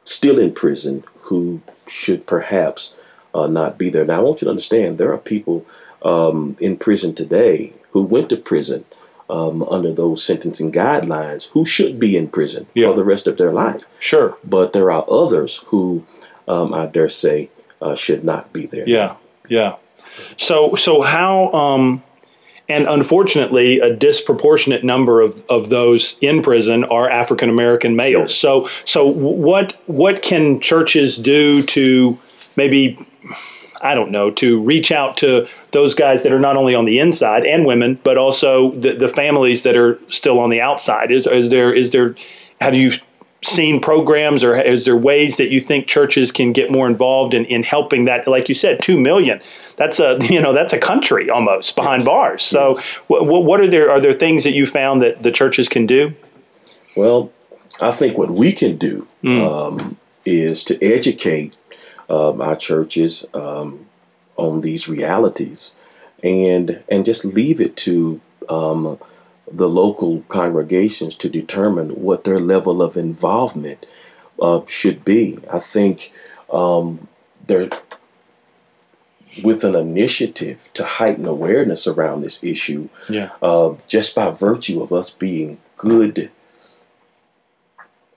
still 0.03 0.38
in 0.39 0.51
prison 0.53 1.03
who 1.24 1.62
should 1.88 2.25
perhaps 2.25 2.93
uh, 3.34 3.48
not 3.48 3.77
be 3.77 3.89
there. 3.89 4.05
Now, 4.05 4.19
I 4.19 4.24
want 4.24 4.41
you 4.41 4.46
to 4.46 4.50
understand 4.50 4.98
there 4.98 5.13
are 5.13 5.17
people 5.17 5.65
um, 6.01 6.58
in 6.60 6.77
prison 6.77 7.13
today 7.13 7.74
who 7.91 8.01
went 8.03 8.29
to 8.29 8.38
prison 8.38 8.86
um, 9.29 9.63
under 9.63 9.93
those 9.93 10.24
sentencing 10.24 10.71
guidelines 10.71 11.50
who 11.51 11.65
should 11.65 12.00
be 12.00 12.17
in 12.17 12.27
prison 12.27 12.65
Yeah. 12.74 12.88
for 12.89 12.95
the 12.95 13.03
rest 13.03 13.27
of 13.27 13.38
their 13.38 13.51
life 13.51 13.83
Sure. 14.00 14.38
but 14.43 14.74
there 14.74 14.91
are 14.91 15.05
others 15.09 15.63
who 15.67 16.03
um, 16.48 16.74
I 16.74 16.88
dare 16.88 17.09
say 17.09 17.50
uh, 17.81 17.95
should 17.95 18.24
not 18.24 18.51
be 18.51 18.65
there. 18.65 18.88
Yeah. 18.89 19.15
Yeah. 19.48 19.75
So 20.38 20.75
so 20.75 21.01
how 21.01 21.51
um 21.51 22.03
and 22.71 22.88
unfortunately, 22.88 23.79
a 23.79 23.95
disproportionate 23.95 24.83
number 24.83 25.21
of, 25.21 25.43
of 25.50 25.69
those 25.69 26.19
in 26.21 26.43
prison 26.43 26.83
are 26.83 27.09
African 27.09 27.50
American 27.50 27.95
males. 27.95 28.36
So, 28.36 28.69
so 28.86 29.07
what 29.07 29.74
what 29.88 30.21
can 30.21 30.59
churches 30.59 31.17
do 31.17 31.63
to 31.63 32.19
maybe 32.55 33.00
I 33.81 33.95
don't 33.95 34.12
know 34.12 34.31
to 34.31 34.62
reach 34.62 34.91
out 34.91 35.17
to 35.17 35.48
those 35.71 35.95
guys 35.95 36.24
that 36.24 36.31
are 36.31 36.39
not 36.39 36.57
only 36.57 36.75
on 36.75 36.86
the 36.86 37.00
inside 37.00 37.45
and 37.45 37.65
women, 37.65 38.00
but 38.03 38.17
also 38.17 38.71
the, 38.71 38.93
the 38.93 39.07
families 39.07 39.63
that 39.63 39.77
are 39.77 40.00
still 40.09 40.39
on 40.39 40.50
the 40.50 40.62
outside? 40.62 41.12
Is 41.12 41.27
is 41.27 41.50
there 41.50 41.74
is 41.74 41.91
there 41.91 42.15
have 42.59 42.75
you 42.75 42.91
seen 43.41 43.79
programs 43.79 44.43
or 44.43 44.59
is 44.59 44.83
there 44.83 44.98
ways 44.98 45.38
that 45.38 45.50
you 45.50 45.62
think 45.62 45.88
churches 45.88 46.29
can 46.29 46.51
get 46.51 46.69
more 46.69 46.88
involved 46.88 47.33
in, 47.33 47.45
in 47.45 47.63
helping 47.63 48.05
that? 48.05 48.27
Like 48.27 48.50
you 48.50 48.55
said 48.55 48.81
2 48.81 49.00
million 49.00 49.41
that's 49.77 50.00
a 50.00 50.17
you 50.29 50.41
know 50.41 50.53
that's 50.53 50.74
a 50.74 50.79
country 50.79 51.29
almost 51.29 51.75
behind 51.75 52.05
bars. 52.05 52.43
So 52.43 52.77
what, 53.07 53.25
what 53.25 53.59
are 53.62 53.67
there 53.67 53.89
are 53.89 54.00
there 54.00 54.13
things 54.13 54.43
that 54.43 54.53
you 54.53 54.65
found 54.65 55.01
that 55.01 55.24
the 55.24 55.31
churches 55.31 55.69
can 55.69 55.88
do? 55.88 56.13
Well, 56.95 57.31
I 57.81 57.91
think 57.91 58.17
what 58.17 58.29
we 58.29 58.51
can 58.51 58.77
do 58.77 59.07
um, 59.24 59.98
is 60.25 60.63
to 60.65 60.83
educate 60.83 61.55
um, 62.10 62.42
our 62.42 62.56
churches 62.56 63.25
um, 63.34 63.86
on 64.36 64.62
these 64.62 64.88
realities, 64.89 65.74
and 66.24 66.84
and 66.89 67.06
just 67.06 67.24
leave 67.25 67.62
it 67.62 67.75
to 67.78 68.20
um, 68.50 68.98
the 69.51 69.70
local 69.70 70.22
congregations 70.28 71.16
to 71.16 71.30
determine 71.30 71.89
what 72.01 72.24
their 72.24 72.39
level 72.39 72.82
of 72.82 72.98
involvement 72.98 73.86
uh, 74.42 74.62
should 74.68 75.04
be. 75.06 75.38
I 75.51 75.60
think 75.60 76.12
um, 76.51 77.08
there, 77.48 77.70
with 79.44 79.63
an 79.63 79.75
initiative 79.75 80.70
to 80.74 80.84
heighten 80.84 81.25
awareness 81.25 81.88
around 81.88 82.22
this 82.22 82.44
issue, 82.44 82.89
Yeah. 83.10 83.30
uh, 83.42 83.75
just 83.88 84.16
by 84.16 84.30
virtue 84.32 84.82
of 84.82 84.92
us 84.94 85.10
being 85.10 85.60
good, 85.75 86.32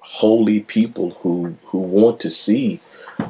holy 0.01 0.61
people 0.61 1.11
who 1.23 1.57
who 1.67 1.79
want 1.79 2.21
to 2.21 2.31
see 2.31 2.81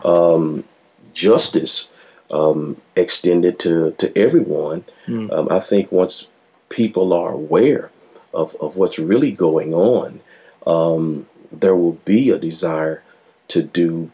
um, 0.04 0.64
justice 1.12 1.88
um, 2.30 2.80
extended 2.96 3.58
to 3.60 3.92
to 3.98 4.16
everyone. 4.18 4.84
Um, 5.08 5.48
I 5.50 5.58
think 5.60 5.90
once 5.92 6.28
people 6.68 7.12
are 7.12 7.32
aware 7.32 7.90
of, 8.32 8.56
of 8.60 8.76
what's 8.76 8.98
really 8.98 9.32
going 9.32 9.74
on, 9.74 10.20
um, 10.66 11.26
there 11.50 11.76
will 11.76 11.98
be 12.04 12.30
a 12.30 12.38
desire 12.38 13.02
to 13.48 13.62
do 13.62 14.10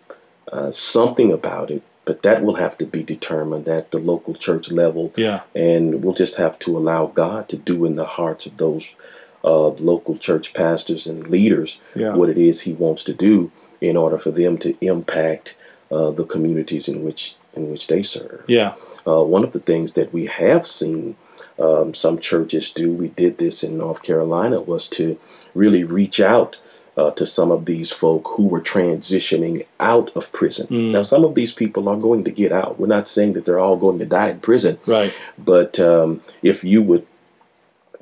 uh, 0.52 0.72
something 0.72 1.30
about 1.30 1.70
it. 1.70 1.82
But 2.04 2.22
that 2.22 2.42
will 2.42 2.54
have 2.54 2.78
to 2.78 2.86
be 2.86 3.02
determined 3.02 3.68
at 3.68 3.90
the 3.90 3.98
local 3.98 4.32
church 4.34 4.70
level 4.72 5.12
Yeah. 5.14 5.40
and 5.54 6.02
we'll 6.02 6.14
just 6.14 6.36
have 6.38 6.58
to 6.60 6.76
allow 6.78 7.06
God 7.06 7.48
to 7.50 7.56
do 7.58 7.84
in 7.84 7.96
the 7.96 8.06
hearts 8.06 8.46
of 8.46 8.56
those 8.56 8.94
uh, 9.44 9.68
local 9.68 10.16
church 10.16 10.54
pastors 10.54 11.06
and 11.06 11.28
leaders 11.28 11.78
Yeah. 11.94 12.14
what 12.14 12.30
it 12.30 12.38
is 12.38 12.62
He 12.62 12.72
wants 12.72 13.04
to 13.04 13.12
do 13.12 13.52
in 13.80 13.96
order 13.96 14.18
for 14.18 14.30
them 14.30 14.58
to 14.58 14.76
impact 14.84 15.56
uh, 15.90 16.10
the 16.10 16.24
communities 16.24 16.88
in 16.88 17.02
which 17.04 17.36
in 17.54 17.70
which 17.70 17.86
they 17.88 18.02
serve. 18.02 18.44
Yeah. 18.46 18.74
Uh, 19.06 19.22
one 19.24 19.42
of 19.42 19.52
the 19.52 19.58
things 19.60 19.92
that 19.92 20.12
we 20.12 20.26
have 20.26 20.66
seen 20.66 21.16
um, 21.58 21.92
some 21.94 22.18
churches 22.18 22.70
do, 22.70 22.92
we 22.92 23.08
did 23.08 23.38
this 23.38 23.64
in 23.64 23.78
North 23.78 24.02
Carolina, 24.02 24.60
was 24.60 24.86
to 24.90 25.18
really 25.54 25.82
reach 25.82 26.20
out 26.20 26.56
uh, 26.96 27.10
to 27.12 27.24
some 27.26 27.50
of 27.50 27.64
these 27.64 27.90
folk 27.90 28.28
who 28.36 28.46
were 28.46 28.60
transitioning 28.60 29.62
out 29.80 30.14
of 30.16 30.30
prison. 30.32 30.92
Now, 30.92 31.02
some 31.02 31.24
of 31.24 31.34
these 31.34 31.52
people 31.52 31.88
are 31.88 31.96
going 31.96 32.22
to 32.24 32.30
get 32.30 32.52
out. 32.52 32.78
We're 32.78 32.86
not 32.86 33.08
saying 33.08 33.32
that 33.32 33.44
they're 33.44 33.58
all 33.58 33.76
going 33.76 33.98
to 33.98 34.06
die 34.06 34.28
in 34.30 34.40
prison, 34.40 34.78
Right. 34.86 35.12
but 35.36 35.80
um, 35.80 36.20
if 36.42 36.62
you 36.64 36.82
would 36.82 37.06